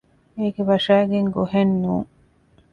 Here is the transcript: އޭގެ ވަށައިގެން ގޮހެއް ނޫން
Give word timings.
އޭގެ 0.37 0.63
ވަށައިގެން 0.69 1.29
ގޮހެއް 1.35 1.75
ނޫން 1.81 2.09